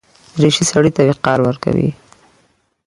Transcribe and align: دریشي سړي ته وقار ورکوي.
دریشي 0.39 0.63
سړي 0.71 0.91
ته 0.95 1.01
وقار 1.09 1.39
ورکوي. 1.47 1.89